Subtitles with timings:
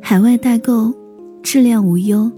[0.00, 0.94] 海外代购，
[1.42, 2.30] 质量无忧，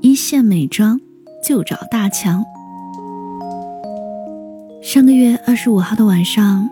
[0.00, 1.00] 一线美妆
[1.46, 2.44] 就找大强。
[4.82, 6.68] 上个月二十五号的晚上，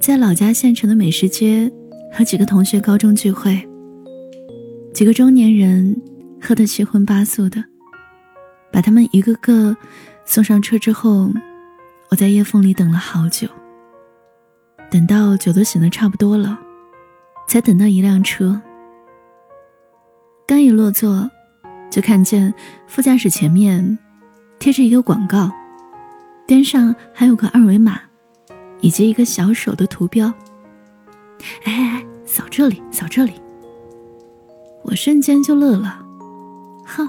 [0.00, 1.70] 在老家县城的美食街，
[2.12, 3.66] 和几个同学高中聚会。
[4.92, 5.96] 几个中年人
[6.40, 7.64] 喝得七荤八素的，
[8.70, 9.74] 把他们一个个
[10.32, 11.30] 送上车之后，
[12.08, 13.46] 我在夜风里等了好久。
[14.90, 16.58] 等到酒都醒得差不多了，
[17.46, 18.58] 才等到一辆车。
[20.46, 21.30] 刚一落座，
[21.90, 22.54] 就看见
[22.86, 23.98] 副驾驶前面
[24.58, 25.52] 贴着一个广告，
[26.46, 28.00] 边上还有个二维码，
[28.80, 30.32] 以及一个小手的图标。
[31.64, 33.34] 哎哎哎，扫这里，扫这里！
[34.82, 36.02] 我瞬间就乐了，
[36.86, 37.06] 哼，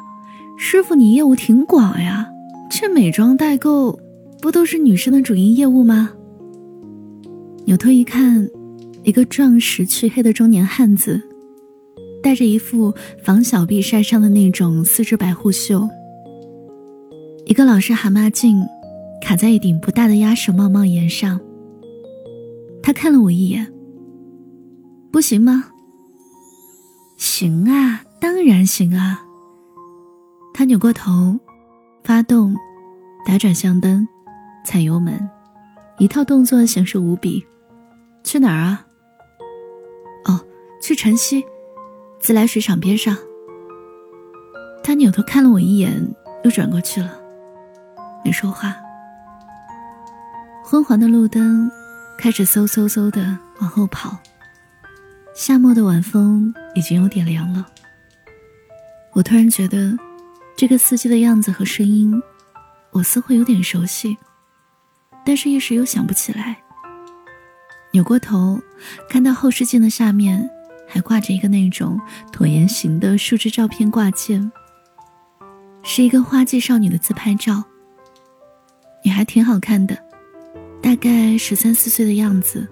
[0.58, 2.27] 师傅你业务挺广呀，
[2.76, 4.00] 这美妆代购
[4.41, 6.12] 不都是女生的主营业务吗？
[7.65, 8.49] 扭头一看，
[9.04, 11.21] 一个壮实黢黑的中年汉子。
[12.24, 12.91] 戴着一副
[13.24, 15.88] 防小臂晒伤的那种丝质白护袖，
[17.46, 18.60] 一个老式蛤蟆镜
[19.21, 21.40] 卡在一顶不大的鸭舌帽帽檐上。
[22.82, 23.71] 他看了我一眼，
[25.12, 25.65] 不行吗？
[27.18, 29.21] 行啊，当然行啊。
[30.55, 31.37] 他扭过头，
[32.04, 32.55] 发动，
[33.26, 34.05] 打转向灯，
[34.65, 35.29] 踩油门，
[35.98, 37.46] 一套动作形式无比。
[38.23, 38.85] 去哪儿啊？
[40.26, 40.40] 哦，
[40.81, 41.43] 去晨曦。
[42.20, 43.18] 自来水厂边上，
[44.81, 47.20] 他扭头看了我一眼，又转过去了，
[48.24, 48.76] 没说话。
[50.63, 51.70] 昏黄的路灯
[52.18, 54.18] 开始嗖嗖嗖的往后跑，
[55.35, 57.65] 夏末的晚风已经有点凉了。
[59.12, 59.98] 我突然觉得，
[60.55, 62.21] 这个司机的样子和声音，
[62.91, 64.18] 我似乎有点熟悉，
[65.25, 66.57] 但是一时又想不起来。
[67.91, 68.59] 扭过头，
[69.09, 70.50] 看到后视镜的下面。
[70.86, 72.00] 还挂着一个那种
[72.31, 74.52] 椭圆形的树枝照片挂件，
[75.81, 77.64] 是一个花季少女的自拍照。
[79.03, 79.97] 女孩挺好看的，
[80.84, 82.68] 大概十三四岁的样子，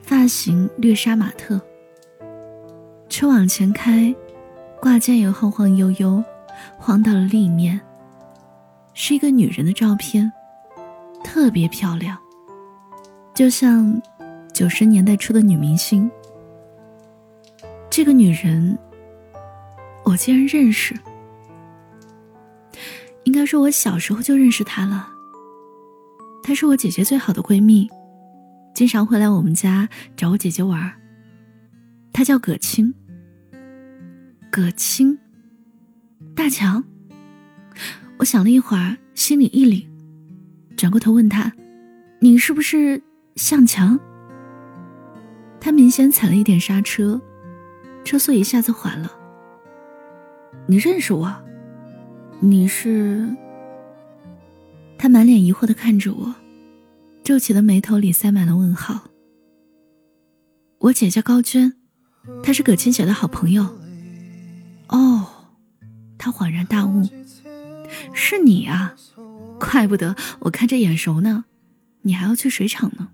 [0.00, 1.60] 发型略杀马特。
[3.10, 4.14] 车往前开，
[4.80, 6.24] 挂件也晃晃悠悠，
[6.78, 7.80] 晃到了另一面。
[8.94, 10.32] 是一个女人的照片，
[11.24, 12.16] 特别漂亮，
[13.34, 14.00] 就像
[14.52, 16.08] 九十年代初的女明星。
[17.90, 18.78] 这个女人，
[20.04, 20.94] 我竟然认识。
[23.24, 25.08] 应该说，我小时候就认识她了。
[26.42, 27.88] 她是我姐姐最好的闺蜜，
[28.74, 30.92] 经常会来我们家找我姐姐玩。
[32.12, 32.94] 她叫葛青。
[34.50, 35.18] 葛青，
[36.34, 36.82] 大强。
[38.18, 39.86] 我想了一会儿，心里一凛，
[40.76, 41.52] 转过头问他
[42.20, 43.02] ：“你是不是
[43.36, 43.98] 向强？”
[45.60, 47.20] 他明显踩了一点刹车。
[48.04, 49.10] 车速一下子缓了。
[50.66, 51.34] 你认识我？
[52.38, 53.34] 你是？
[54.98, 56.34] 他满脸疑惑的看着我，
[57.22, 59.04] 皱起的眉头里塞满了问号。
[60.78, 61.72] 我姐叫高娟，
[62.42, 63.64] 她是葛青姐的好朋友。
[64.88, 65.26] 哦，
[66.24, 67.06] 他恍然大悟，
[68.14, 68.94] 是你啊！
[69.60, 71.44] 怪不得我看着眼熟呢，
[72.00, 73.08] 你还要去水厂呢。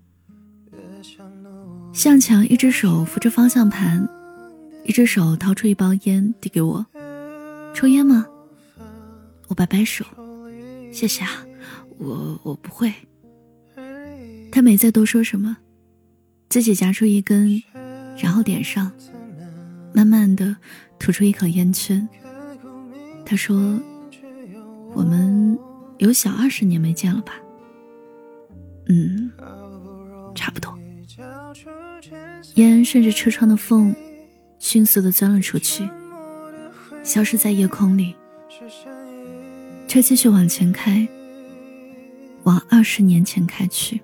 [1.91, 4.07] 向强一只手扶着方向盘。
[4.85, 6.85] 一只手掏出一包烟递给我，
[7.75, 8.25] 抽烟吗？
[9.49, 10.05] 我摆摆手，
[10.93, 11.45] 谢谢啊，
[11.97, 12.93] 我我不会。
[14.53, 15.57] 他没再多说什么，
[16.47, 17.61] 自己夹出一根，
[18.17, 18.89] 然后点上，
[19.93, 20.55] 慢慢的
[20.97, 22.07] 吐出一口烟圈。
[23.31, 23.79] 他说
[24.93, 25.57] ：“我们
[25.99, 27.31] 有小二十年没见了吧？”
[28.89, 29.31] 嗯，
[30.35, 30.77] 差不多。
[32.55, 33.95] 烟顺着车窗的缝。
[34.59, 35.89] 迅速的钻了出去，
[37.03, 38.13] 消失在夜空里。
[39.87, 41.07] 车继续往前开，
[42.43, 44.01] 往二十年前开去。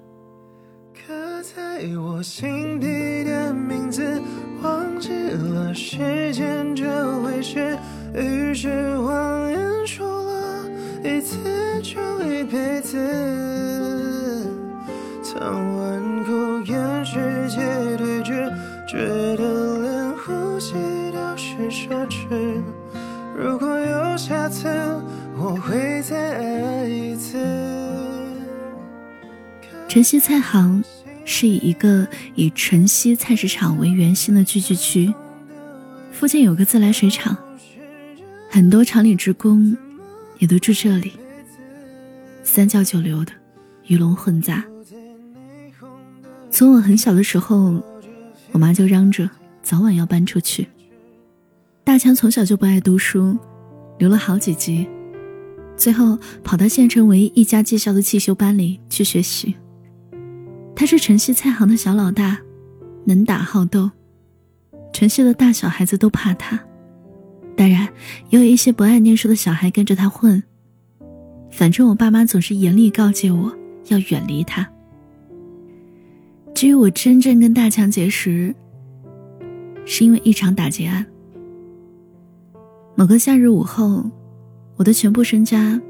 [0.95, 2.87] 刻在我心底
[3.25, 4.21] 的名字，
[4.63, 7.77] 忘记了时间这回事，
[8.15, 10.69] 于是谎言说了
[11.03, 11.37] 一次
[11.81, 12.97] 就一辈子。
[15.23, 15.39] 曾
[15.77, 17.57] 顽固跟世界
[17.97, 18.51] 对峙，
[18.87, 18.97] 觉
[19.35, 20.07] 得连。
[20.27, 20.73] 呼吸
[21.13, 22.27] 都是奢侈。
[23.33, 24.67] 如果有下次，
[25.37, 27.37] 我会再爱一次。
[29.87, 30.83] 晨曦菜行
[31.23, 32.05] 是以一个
[32.35, 35.13] 以晨曦菜市场为圆心的聚居区，
[36.11, 37.37] 附近有个自来水厂，
[38.49, 39.75] 很多厂里职工
[40.39, 41.13] 也都住这里。
[42.43, 43.31] 三教九流的，
[43.87, 44.63] 鱼龙混杂。
[46.49, 47.83] 从我很小的时候，
[48.51, 49.29] 我妈就嚷着
[49.61, 50.67] 早晚要搬出去。
[51.83, 53.37] 大强从小就不爱读书，
[53.99, 54.87] 留了好几级，
[55.75, 59.55] 最后跑到县城唯一一家技校的汽修班里去学习。
[60.75, 62.39] 他是城西菜行的小老大，
[63.05, 63.91] 能打好斗，
[64.93, 66.59] 城西的大小孩子都怕他。
[67.57, 67.89] 当然，
[68.29, 70.41] 也有一些不爱念书的小孩跟着他混。
[71.49, 73.51] 反正我爸妈总是严厉告诫我
[73.87, 74.69] 要远离他。
[76.53, 78.53] 至于我真正跟大强结识，
[79.85, 81.03] 是因为一场打劫案。
[82.95, 84.09] 某个夏日午后，
[84.75, 85.81] 我的全部身家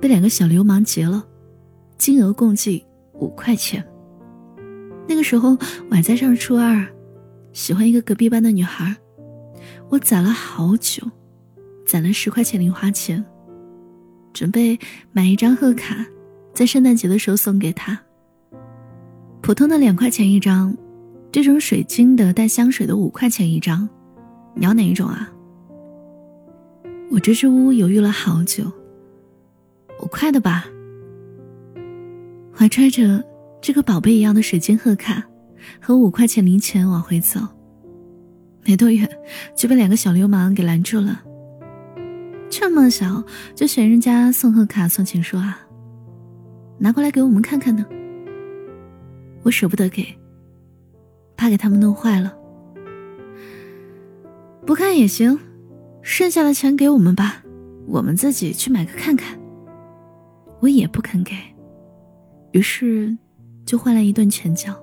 [0.00, 1.26] 被两个小流氓劫了，
[1.96, 2.84] 金额共计
[3.14, 3.82] 五块钱。
[5.08, 5.56] 那个时候
[5.88, 6.86] 我还在上初二，
[7.54, 8.94] 喜欢一个隔壁班的女孩，
[9.88, 11.02] 我攒了好久，
[11.86, 13.24] 攒了十块钱零花钱，
[14.32, 14.78] 准备
[15.12, 16.04] 买一张贺卡，
[16.52, 17.98] 在圣诞节的时候送给他。
[19.42, 20.76] 普通的两块钱一张，
[21.30, 23.88] 这种水晶的带香水的五块钱一张，
[24.54, 25.30] 你要哪一种啊？
[27.10, 28.64] 我支支吾吾犹豫了好久，
[30.02, 30.66] 五块的吧。
[32.52, 33.22] 怀揣着
[33.60, 35.22] 这个宝贝一样的水晶贺卡
[35.80, 37.40] 和五块钱零钱往回走，
[38.66, 39.08] 没多远
[39.54, 41.22] 就被两个小流氓给拦住了。
[42.50, 43.22] 这么小
[43.54, 45.60] 就选人家送贺卡送情书啊？
[46.78, 47.86] 拿过来给我们看看呢。
[49.42, 50.04] 我舍不得给，
[51.36, 52.36] 怕给他们弄坏了。
[54.66, 55.38] 不看也行。
[56.02, 57.42] 剩下的钱给我们吧，
[57.88, 59.36] 我们自己去买个看看。
[60.60, 61.34] 我也不肯给，
[62.52, 63.18] 于是
[63.64, 64.80] 就换来一顿拳脚。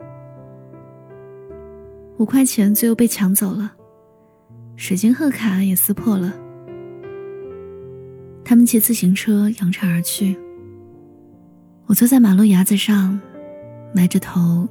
[2.24, 3.70] 五块钱最后被抢走了，
[4.78, 6.34] 水晶贺卡也撕破了。
[8.46, 10.34] 他们骑自行车扬长而去。
[11.86, 13.20] 我坐在马路牙子上，
[13.94, 14.66] 埋着头，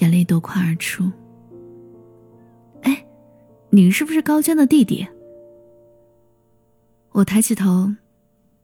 [0.00, 1.10] 眼泪夺眶而出。
[2.82, 3.02] 哎，
[3.70, 5.08] 你是不是高娟的弟弟？
[7.12, 7.90] 我抬起头，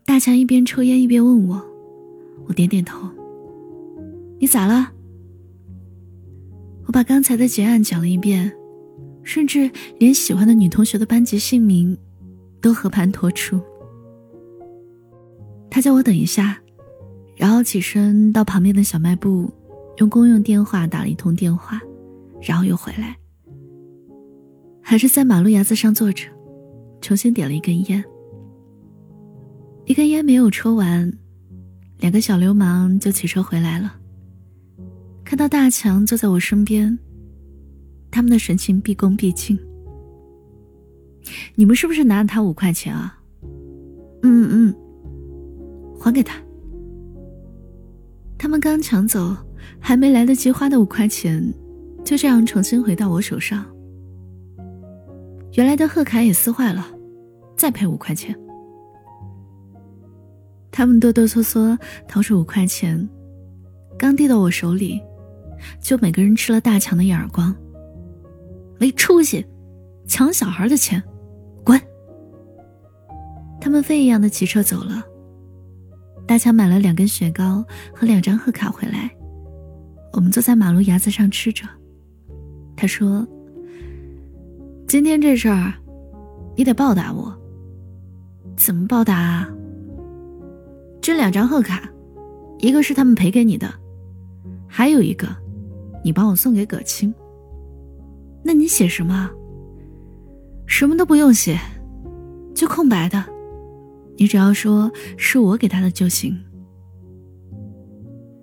[0.04, 1.66] 大强一边抽烟一边问我，
[2.46, 3.08] 我点点头。
[4.38, 4.92] 你咋了？
[6.96, 8.50] 把刚才的结案讲了一遍，
[9.22, 11.94] 甚至连喜欢的女同学的班级姓名
[12.58, 13.60] 都和盘托出。
[15.68, 16.58] 他叫我等一下，
[17.36, 19.52] 然后起身到旁边的小卖部，
[19.98, 21.78] 用公用电话打了一通电话，
[22.40, 23.14] 然后又回来，
[24.80, 26.26] 还是在马路牙子上坐着，
[27.02, 28.02] 重新点了一根烟。
[29.84, 31.12] 一根烟没有抽完，
[31.98, 33.96] 两个小流氓就骑车回来了。
[35.26, 36.96] 看到大强坐在我身边，
[38.12, 39.58] 他们的神情毕恭毕敬。
[41.56, 43.18] 你们是不是拿了他五块钱啊？
[44.22, 44.74] 嗯嗯，
[45.98, 46.40] 还给他。
[48.38, 49.36] 他们刚抢走，
[49.80, 51.52] 还没来得及花的五块钱，
[52.04, 53.66] 就这样重新回到我手上。
[55.54, 56.86] 原来的贺卡也撕坏了，
[57.56, 58.32] 再赔五块钱。
[60.70, 61.76] 他们哆哆嗦嗦
[62.06, 63.08] 掏出五块钱，
[63.98, 65.02] 刚递到我手里，
[65.80, 67.54] 就每个人吃了大强的一耳光。
[68.78, 69.44] 没出息，
[70.06, 71.02] 抢小孩的钱，
[71.64, 71.80] 滚！
[73.60, 75.02] 他们飞一样的骑车走了。
[76.26, 77.64] 大强买了两根雪糕
[77.94, 79.10] 和两张贺卡回来，
[80.12, 81.64] 我们坐在马路牙子上吃着。
[82.76, 83.26] 他说
[84.86, 85.72] ：“今天这事儿，
[86.56, 87.34] 你得报答我。
[88.56, 89.48] 怎么报答啊？”
[91.00, 91.88] 这两张贺卡，
[92.58, 93.72] 一个是他们赔给你的，
[94.66, 95.28] 还有一个，
[96.06, 97.12] 你帮我送给葛青。
[98.44, 99.28] 那你写什么？
[100.64, 101.58] 什么都不用写，
[102.54, 103.24] 就空白的，
[104.16, 106.38] 你只要说是我给他的就行。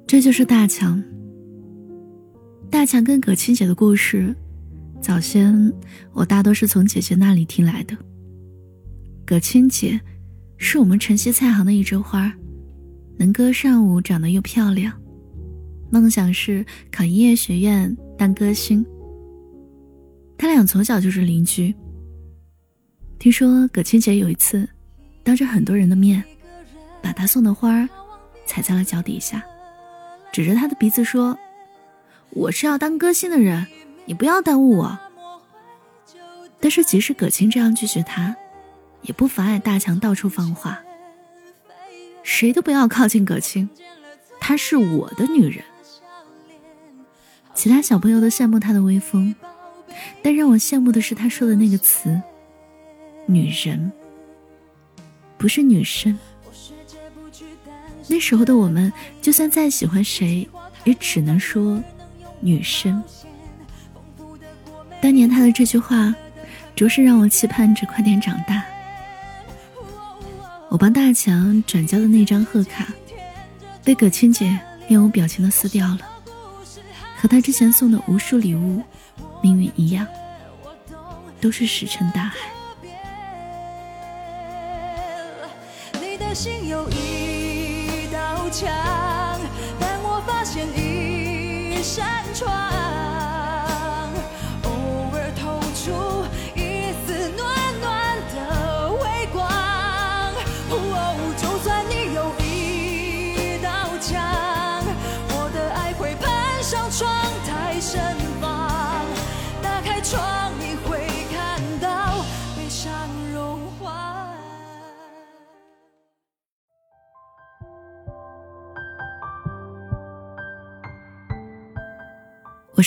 [0.05, 1.01] 这就是大强。
[2.69, 4.35] 大强跟葛青姐的故事，
[4.99, 5.73] 早先
[6.11, 7.95] 我大多是从姐姐那里听来的。
[9.25, 10.01] 葛青姐，
[10.57, 12.33] 是我们城西菜行的一枝花。
[13.15, 14.93] 能歌善舞，长得又漂亮，
[15.93, 18.83] 梦想是考音乐学院当歌星。
[20.35, 21.71] 他俩从小就是邻居。
[23.19, 24.67] 听说葛青姐有一次，
[25.23, 26.23] 当着很多人的面，
[26.99, 27.87] 把他送的花
[28.43, 29.45] 踩在了脚底下，
[30.31, 31.37] 指着他的鼻子说
[32.33, 33.67] ：“我是要当歌星的人，
[34.05, 34.97] 你不要耽误我。”
[36.59, 38.35] 但是即使葛青这样拒绝他，
[39.03, 40.81] 也不妨碍大强到处放话。
[42.23, 43.69] 谁都不要靠近葛青，
[44.39, 45.63] 她是我的女人。
[47.53, 49.33] 其他小朋友都羡慕他的威风，
[50.21, 52.21] 但让我羡慕的是他说的那个词
[53.25, 53.91] “女人”，
[55.37, 56.17] 不是女生。
[58.07, 58.91] 那时候的我们，
[59.21, 60.47] 就算再喜欢谁，
[60.83, 61.81] 也只能说
[62.41, 63.01] 女生。
[65.01, 66.13] 当年他的这句话，
[66.75, 68.63] 着实让我期盼着快点长大。
[70.69, 72.87] 我帮大强转交的那张贺卡，
[73.83, 75.99] 被葛青姐面无表情的撕掉了，
[77.23, 78.83] 和他之前送的无数礼物，
[79.41, 80.05] 命运一样，
[81.39, 82.35] 都是石沉大海。
[86.01, 88.67] 你的心有一道墙，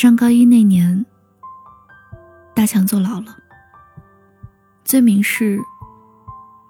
[0.07, 1.05] 上高一那年，
[2.55, 3.37] 大强坐牢了，
[4.85, 5.59] 罪名是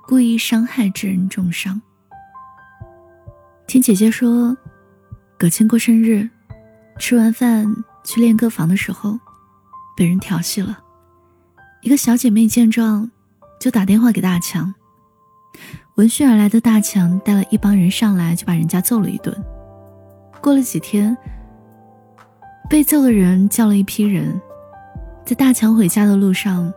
[0.07, 1.79] 故意伤害致人重伤。
[3.67, 4.57] 听姐姐说，
[5.37, 6.31] 葛青过生日，
[6.99, 7.67] 吃完饭
[8.05, 9.21] 去练歌房的时候，
[9.95, 10.79] 被人调戏了。
[11.83, 13.11] 一个小姐妹见状，
[13.61, 14.75] 就打电话给大强。
[15.97, 19.37] 闻讯而来的大强带了一帮人上来，就把人家揍了一顿。
[20.41, 21.15] 过了几天。
[22.69, 24.41] 被揍的人叫了一批人，
[25.25, 26.73] 在大强回家的路上，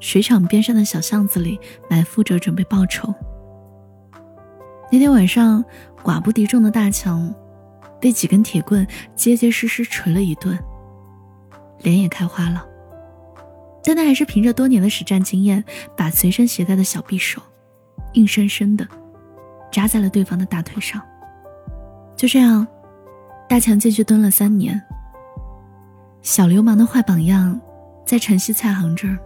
[0.00, 3.14] 水厂边上的小巷子里埋伏着准备报仇。
[4.90, 5.64] 那天晚上，
[6.02, 7.32] 寡不敌众的大强
[8.00, 10.58] 被几根铁棍结结实实捶了一顿，
[11.82, 12.66] 脸也开花了。
[13.84, 15.64] 但他还是凭着多年的实战经验，
[15.96, 17.40] 把随身携带的小匕首
[18.14, 18.86] 硬生生的
[19.70, 21.00] 扎在了对方的大腿上。
[22.16, 22.66] 就这样，
[23.48, 24.82] 大强进去蹲了三年。
[26.22, 27.58] 小流氓的坏榜样，
[28.04, 29.18] 在晨曦菜行这儿，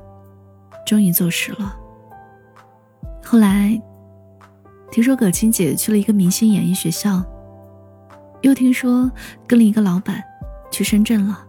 [0.86, 1.76] 终于坐实了。
[3.24, 3.80] 后来，
[4.90, 7.24] 听说葛青姐去了一个明星演艺学校，
[8.42, 9.10] 又听说
[9.46, 10.22] 跟了一个老板
[10.70, 11.44] 去深圳了，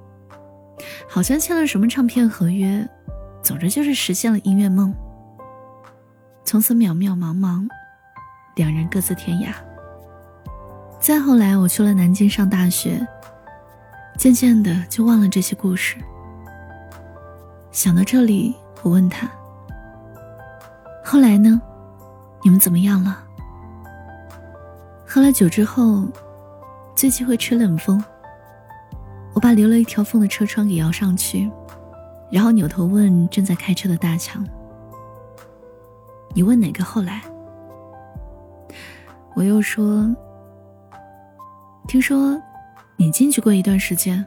[1.09, 2.87] 好像签了什么唱片合约，
[3.41, 4.93] 总之就是实现了音乐梦。
[6.45, 7.67] 从此渺渺茫茫，
[8.55, 9.53] 两人各自天涯。
[10.99, 13.05] 再后来，我去了南京上大学。
[14.17, 15.97] 渐渐的就忘了这些故事。
[17.71, 19.29] 想到这里，我问他
[21.03, 21.61] ：“后来呢？
[22.43, 23.23] 你们怎么样了？”
[25.05, 26.05] 喝了酒之后，
[26.95, 28.03] 最忌讳吹冷风。
[29.33, 31.51] 我把留了一条缝的车窗给摇上去，
[32.31, 34.45] 然后扭头问正在开车的大强
[36.33, 37.21] ：“你问哪个后来？”
[39.35, 40.15] 我又说
[41.87, 42.39] ：“听说。”
[42.95, 44.25] 你进去过一段时间，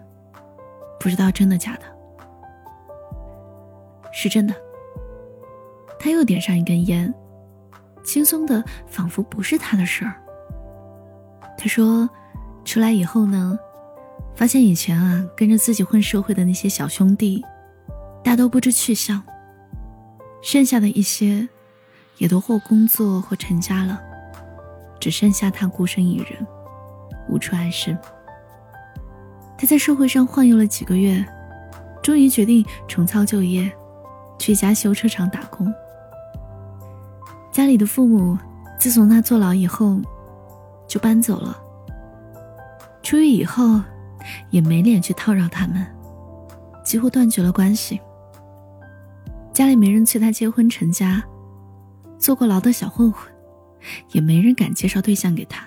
[1.00, 1.82] 不知道真的假的？
[4.12, 4.54] 是真的。
[5.98, 7.12] 他又点上一根烟，
[8.04, 10.14] 轻松的仿佛不是他的事儿。
[11.56, 12.08] 他说
[12.64, 13.58] ：“出来以后呢，
[14.34, 17.42] 发现以前啊跟着自己混社会的那些小兄弟，
[18.22, 19.22] 大都不知去向，
[20.42, 21.48] 剩下的一些，
[22.18, 24.00] 也都或工作或成家了，
[25.00, 26.46] 只剩下他孤身一人，
[27.28, 27.98] 无处安身。”
[29.58, 31.24] 他在社会上晃悠了几个月，
[32.02, 33.70] 终于决定重操旧业，
[34.38, 35.72] 去一家修车厂打工。
[37.50, 38.36] 家里的父母
[38.78, 39.98] 自从他坐牢以后，
[40.86, 41.56] 就搬走了。
[43.02, 43.80] 出狱以后，
[44.50, 45.86] 也没脸去叨扰他们，
[46.84, 47.98] 几乎断绝了关系。
[49.54, 51.24] 家里没人催他结婚成家，
[52.18, 53.32] 坐过牢的小混混，
[54.12, 55.66] 也没人敢介绍对象给他。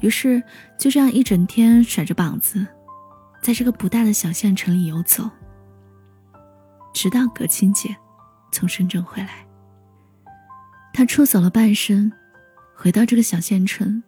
[0.00, 0.42] 于是
[0.78, 2.66] 就这样一整天甩着膀子，
[3.42, 5.28] 在这个不大的小县城里游走。
[6.94, 7.94] 直到葛青姐
[8.50, 9.46] 从深圳回来，
[10.92, 12.10] 她出走了半生，
[12.74, 14.02] 回到这个小县城，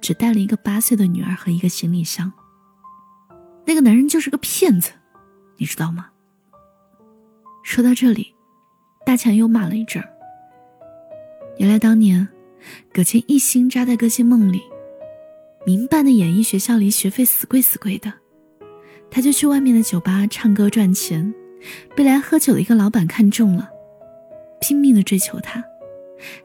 [0.00, 2.32] 只带了一个八岁的女儿和一个行李箱。
[3.66, 4.92] 那个男人就是个骗子，
[5.56, 6.10] 你知道吗？
[7.62, 8.34] 说到这里，
[9.06, 10.02] 大强又骂了一阵。
[11.58, 12.28] 原来当年，
[12.92, 14.62] 葛青一心扎在歌星梦里。
[15.66, 18.12] 民办的演艺学校里学费死贵死贵的，
[19.10, 21.34] 他就去外面的酒吧唱歌赚钱，
[21.96, 23.70] 被来喝酒的一个老板看中了，
[24.60, 25.64] 拼命的追求他，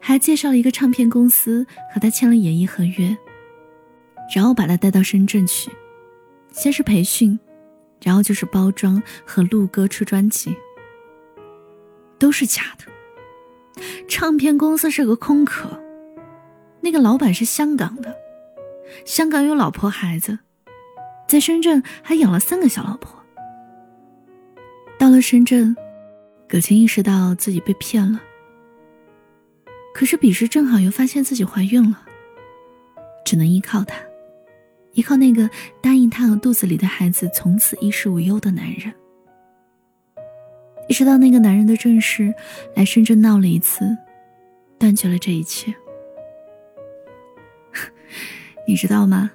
[0.00, 3.14] 还介绍了一个唱片公司和他签了演艺合约，
[4.34, 5.70] 然后把他带到深圳去，
[6.50, 7.38] 先是培训，
[8.02, 10.56] 然后就是包装和录歌出专辑，
[12.18, 15.78] 都是假的，唱片公司是个空壳。
[16.80, 18.16] 那个老板是香港的，
[19.04, 20.38] 香港有老婆孩子，
[21.28, 23.20] 在深圳还养了三个小老婆。
[24.98, 25.76] 到了深圳，
[26.48, 28.20] 葛青意识到自己被骗了。
[29.94, 32.02] 可是彼时正好又发现自己怀孕了，
[33.24, 33.96] 只能依靠他，
[34.92, 35.48] 依靠那个
[35.82, 38.92] 答应他和肚子里的孩子从此衣食无忧的男人。
[40.88, 42.34] 一直到那个男人的正室
[42.74, 43.96] 来深圳闹了一次，
[44.78, 45.74] 断绝了这一切。
[48.70, 49.32] 你知道吗？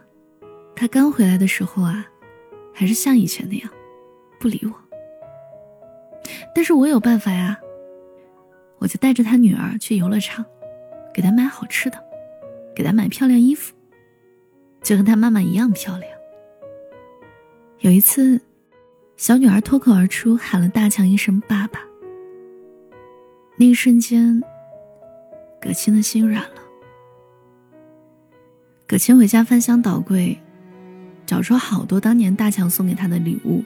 [0.77, 2.07] 他刚回来的时候啊，
[2.73, 3.69] 还是像以前那样，
[4.39, 4.73] 不理我。
[6.55, 7.59] 但是我有办法呀，
[8.77, 10.45] 我就带着他女儿去游乐场，
[11.13, 12.01] 给他买好吃的，
[12.73, 13.75] 给他买漂亮衣服，
[14.81, 16.09] 就和他妈妈一样漂亮。
[17.79, 18.39] 有一次，
[19.17, 21.81] 小女儿脱口而出喊了大强一声“爸爸”，
[23.59, 24.41] 那一瞬间，
[25.59, 26.54] 葛青的心软了。
[28.87, 30.37] 葛青回家翻箱倒柜，
[31.25, 33.63] 找出好多当年大强送给他的礼物。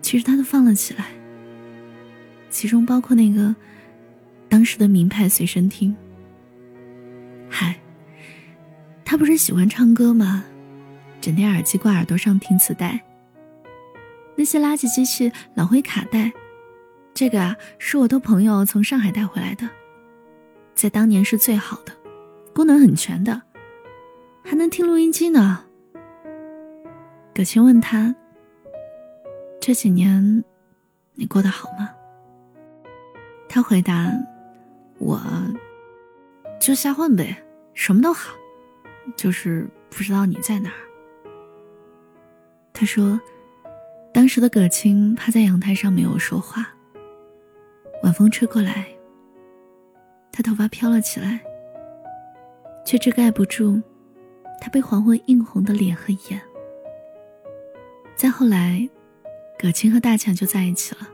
[0.00, 1.04] 其实他都放了起来，
[2.48, 3.54] 其中包括那个
[4.48, 5.94] 当时的名牌随身听。
[7.50, 7.78] 嗨，
[9.04, 10.44] 他不是喜欢唱歌吗？
[11.20, 13.04] 整天耳机挂耳朵上听磁带。
[14.34, 16.32] 那些垃圾机器老灰卡带，
[17.12, 19.68] 这个啊是我托朋友从上海带回来的，
[20.74, 21.97] 在当年是最好的。
[22.58, 23.40] 功能很全的，
[24.42, 25.64] 还能听录音机呢。
[27.32, 28.12] 葛青问他
[29.62, 30.42] ：“这几年
[31.14, 31.88] 你过得好吗？”
[33.48, 34.10] 他回答
[34.98, 35.22] ：“我
[36.60, 37.40] 就瞎混呗，
[37.74, 38.34] 什么都好，
[39.14, 40.82] 就是不知道你在哪儿。”
[42.74, 43.20] 他说
[44.12, 46.66] ：“当时的葛青趴在阳台上没有说话。
[48.02, 48.88] 晚风吹过来，
[50.32, 51.40] 他头发飘了起来。”
[52.88, 53.78] 却遮盖不住
[54.62, 56.40] 他被黄昏映红的脸和眼。
[58.16, 58.88] 再后来，
[59.58, 61.06] 葛青和大强就在一起了。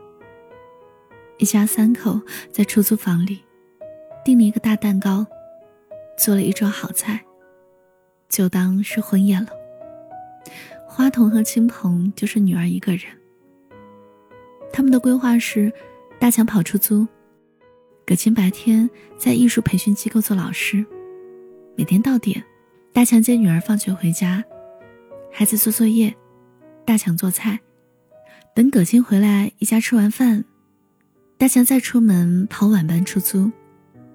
[1.36, 2.20] 一家三口
[2.52, 3.42] 在出租房里
[4.24, 5.26] 订了一个大蛋糕，
[6.16, 7.24] 做了一桌好菜，
[8.28, 9.50] 就当是婚宴了。
[10.86, 13.02] 花童和亲朋就是女儿一个人。
[14.72, 15.72] 他们的规划是：
[16.20, 17.04] 大强跑出租，
[18.06, 20.86] 葛青白天在艺术培训机构做老师。
[21.76, 22.42] 每天到点，
[22.92, 24.44] 大强接女儿放学回家，
[25.32, 26.14] 孩子做作业，
[26.84, 27.58] 大强做菜，
[28.54, 30.44] 等葛青回来，一家吃完饭，
[31.36, 33.50] 大强再出门跑晚班出租，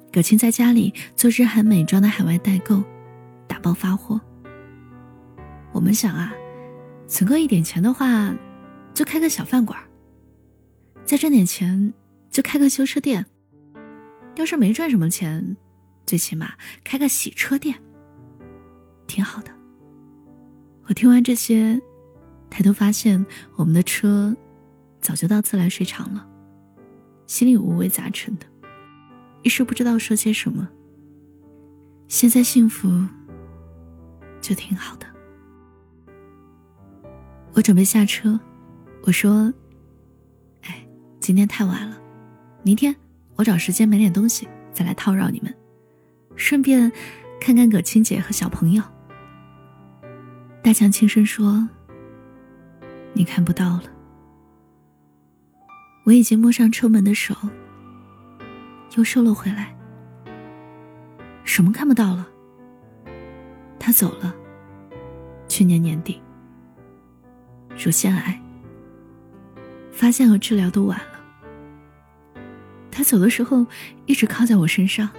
[0.10, 2.82] 葛青在家里做日韩美妆的海外代购，
[3.45, 4.22] 打包发货。
[5.74, 6.34] 我们想啊，
[7.08, 8.34] 存够一点钱的话，
[8.93, 9.78] 就开个小饭馆，
[11.04, 11.93] 再赚点钱
[12.32, 13.26] 就开个修车店。
[14.36, 15.58] 要是没赚什么钱。
[16.10, 17.80] 最起码开个洗车店，
[19.06, 19.52] 挺好的。
[20.88, 21.80] 我听完这些，
[22.50, 23.24] 抬头发现
[23.56, 24.36] 我们的车
[25.00, 26.28] 早就到自来水厂了，
[27.28, 28.48] 心里五味杂陈的，
[29.43, 30.67] 一时不知道说些什么。
[32.08, 32.89] 现在幸福
[34.41, 35.06] 就挺好的。
[37.54, 38.39] 我准备下车，
[39.04, 39.54] 我说
[40.65, 40.84] ：“哎，
[41.19, 42.02] 今天太晚了，
[42.63, 42.95] 明天
[43.36, 45.56] 我找时间买点东西再来叨扰你们。”
[46.39, 46.91] 顺便
[47.39, 48.82] 看看葛青姐和小朋友。
[50.63, 51.67] 大强轻声说
[53.13, 53.84] ：“你看不到了。”
[56.06, 57.36] 我已经摸上车门的手，
[58.95, 59.75] 又收了回来。
[61.43, 62.25] 什么看不到了？
[63.78, 64.34] 他走了。
[65.47, 66.21] 去年年底，
[67.78, 68.41] 乳腺癌，
[69.91, 72.41] 发现和治疗都晚了。
[72.89, 73.65] 他走的时候
[74.06, 75.10] 一直靠在我身上。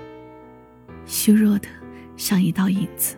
[1.10, 1.66] 虚弱的
[2.16, 3.16] 像一道影子。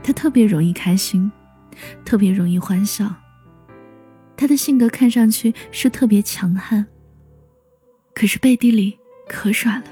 [0.00, 1.30] 他特别容易开心，
[2.04, 3.12] 特别容易欢笑。
[4.36, 6.86] 他的性格看上去是特别强悍，
[8.14, 8.96] 可是背地里
[9.28, 9.88] 可软了。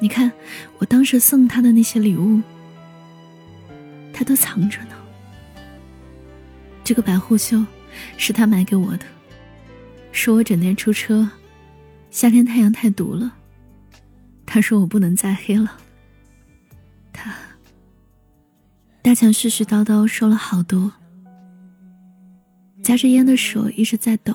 [0.00, 0.32] 你看，
[0.78, 2.42] 我当时送他的那些礼物，
[4.12, 4.96] 他都藏着呢。
[6.82, 7.64] 这个白护袖
[8.16, 9.06] 是他买给我的，
[10.10, 11.30] 说我整天出车，
[12.10, 13.36] 夏天太阳太毒了。
[14.52, 15.78] 他说：“我不能再黑了。”
[17.14, 17.32] 他
[19.00, 20.92] 大强絮絮叨叨说了好多，
[22.82, 24.34] 夹着烟的手一直在抖，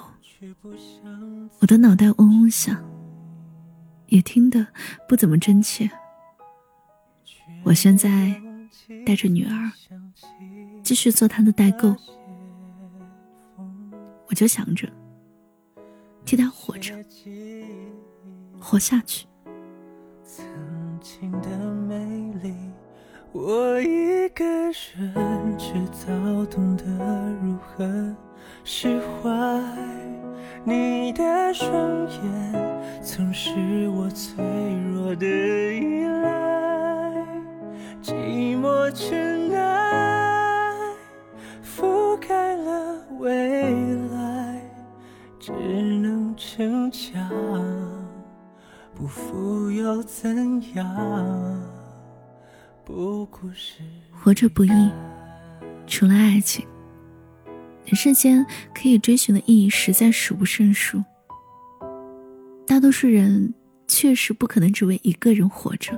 [1.59, 2.81] 我的脑袋嗡嗡响，
[4.07, 4.65] 也听得
[5.09, 5.91] 不怎么真切。
[7.65, 8.41] 我现在
[9.05, 9.69] 带着女儿
[10.81, 11.93] 继续做他的代购，
[14.29, 14.89] 我就想着
[16.23, 16.95] 替他活着，
[18.57, 19.27] 活下去。
[20.35, 20.45] 曾
[20.99, 21.47] 经的
[21.87, 21.95] 美
[22.43, 22.53] 丽。
[23.31, 26.83] 我一个人，却早懂得
[27.41, 28.13] 如何
[28.65, 29.29] 释怀。
[30.65, 31.71] 你的双
[32.09, 34.43] 眼，曾是我脆
[34.93, 37.13] 弱的依赖。
[38.03, 39.15] 寂寞却
[54.11, 54.91] 活着不易，
[55.85, 56.65] 除了爱情，
[57.85, 61.03] 人世间可以追寻的意义实在数不胜数。
[62.65, 63.53] 大多数人
[63.87, 65.95] 确实不可能只为一个人活着，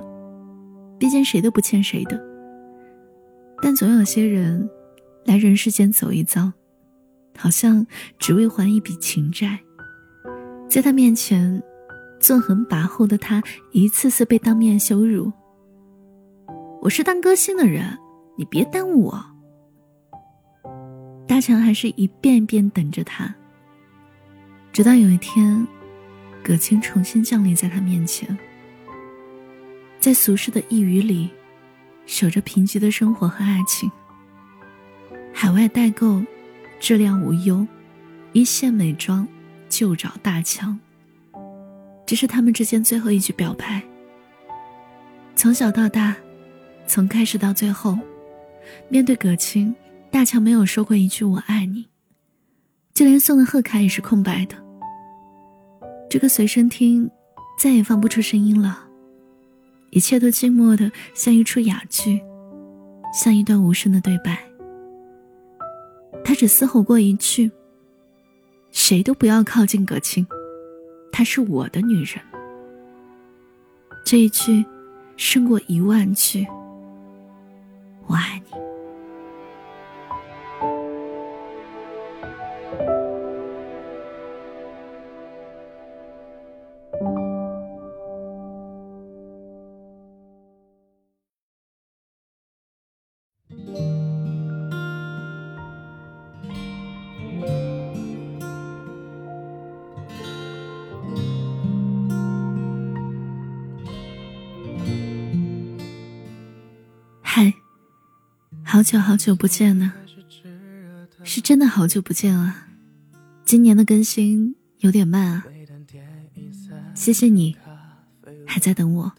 [0.98, 2.22] 毕竟谁都不欠谁的。
[3.62, 4.68] 但总有些人
[5.24, 6.52] 来人世间走一遭，
[7.38, 7.86] 好像
[8.18, 9.58] 只为还一笔情债，
[10.68, 11.62] 在他面前。
[12.20, 15.32] 纵横跋扈的他，一次次被当面羞辱。
[16.82, 17.96] 我是当歌星的人，
[18.36, 19.24] 你别耽误我。
[21.26, 23.34] 大强还是一遍一遍等着他，
[24.72, 25.66] 直到有一天，
[26.42, 28.36] 葛青重新降临在他面前，
[30.00, 31.30] 在俗世的一隅里，
[32.06, 33.90] 守着贫瘠的生活和爱情。
[35.32, 36.20] 海外代购，
[36.80, 37.64] 质量无忧；
[38.32, 39.26] 一线美妆，
[39.68, 40.78] 就找大强。
[42.08, 43.82] 这是他们之间最后一句表白。
[45.36, 46.16] 从小到大，
[46.86, 47.98] 从开始到最后，
[48.88, 49.74] 面对葛青，
[50.10, 51.86] 大强没有说过一句“我爱你”，
[52.94, 54.56] 就连送的贺卡也是空白的。
[56.08, 57.10] 这个随身听
[57.60, 58.88] 再也放不出声音了，
[59.90, 62.22] 一切都静默的像一出哑剧，
[63.12, 64.42] 像一段无声的对白。
[66.24, 67.50] 他只嘶吼过一句
[68.72, 70.26] ：“谁都不要靠近葛青。”
[71.18, 72.20] 她是我的女人，
[74.06, 74.64] 这一句
[75.16, 76.46] 胜过一万句。
[78.06, 78.67] 我爱你。
[108.78, 109.92] 好久好久不见呢，
[111.24, 112.68] 是真的好久不见啊！
[113.44, 115.44] 今年的更新有点慢啊，
[116.94, 117.56] 谢谢你
[118.46, 119.12] 还在等我。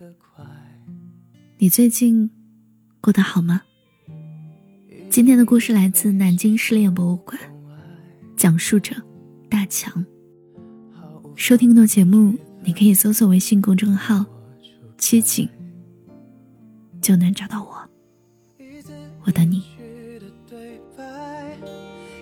[1.57, 2.31] 你最近
[3.01, 3.63] 过得好吗？
[5.09, 7.37] 今天的故事来自南京失恋博物馆，
[8.37, 8.95] 讲述者
[9.49, 10.05] 大强。
[11.35, 14.25] 收听更多节目，你可以搜索微信公众号
[14.97, 15.49] “七景”，
[17.03, 17.88] 就能找到我。
[19.25, 19.63] 我等你
[20.19, 21.03] 的对白。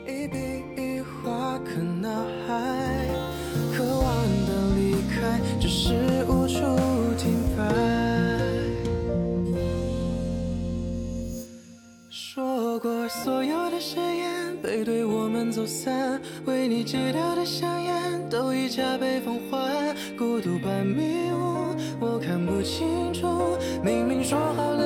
[0.05, 0.37] 一笔
[0.75, 2.09] 一画刻脑
[2.47, 3.05] 海，
[3.75, 4.05] 渴望
[4.45, 5.93] 的离开，只是
[6.27, 6.57] 无处
[7.17, 7.63] 停摆。
[12.09, 19.95] 说过所有的誓言，背对我们走散，为你戒掉的香烟，都已加倍奉还。
[20.17, 24.76] 孤独般迷雾，我看不清楚，明明说好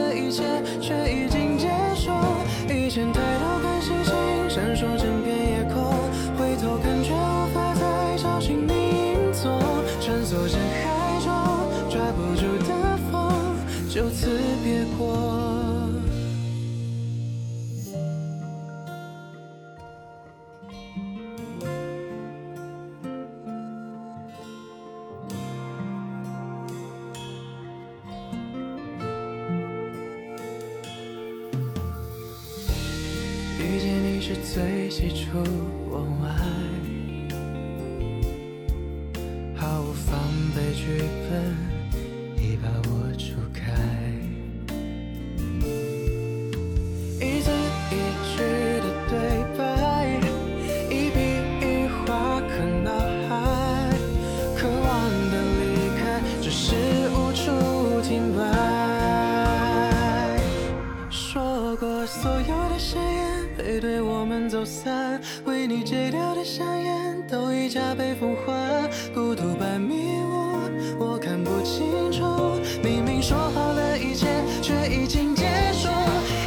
[65.72, 70.60] 你戒掉的香烟都已加倍奉还孤独般迷雾
[71.00, 74.28] 我看不清楚明明说好了一切
[74.62, 75.88] 却已经结束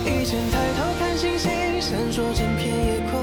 [0.04, 3.18] 以前抬头看星星闪烁整片夜空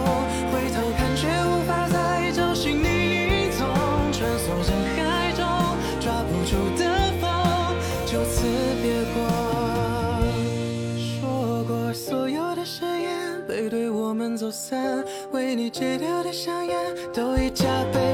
[0.50, 3.68] 回头看却无法再找寻你影踪
[4.12, 5.46] 穿梭人海中
[6.00, 8.48] 抓不住的风就此
[8.82, 9.22] 别过
[10.98, 15.06] 说过所有的誓言背对我们走散
[15.56, 16.78] 你戒掉的香烟
[17.14, 18.11] 都已加倍